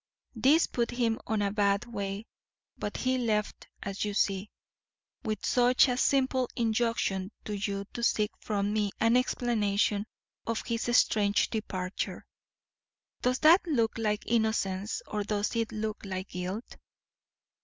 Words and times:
This 0.33 0.65
put 0.65 0.89
him 0.89 1.19
in 1.29 1.43
a 1.43 1.51
bad 1.51 1.85
way; 1.85 2.25
but 2.75 2.97
he 2.97 3.19
left, 3.19 3.67
as 3.83 4.03
you 4.03 4.15
see, 4.15 4.49
with 5.23 5.43
just 5.43 5.87
a 5.89 5.95
simple 5.95 6.49
injunction 6.55 7.31
to 7.45 7.53
you 7.55 7.85
to 7.93 8.01
seek 8.01 8.31
from 8.39 8.73
me 8.73 8.89
an 8.99 9.15
explanation 9.15 10.07
of 10.47 10.63
his 10.65 10.97
strange 10.97 11.51
departure. 11.51 12.25
Does 13.21 13.37
that 13.41 13.61
look 13.67 13.99
like 13.99 14.23
innocence 14.25 15.03
or 15.05 15.23
does 15.23 15.55
it 15.55 15.71
look 15.71 16.03
like 16.03 16.29
guilt?" 16.29 16.77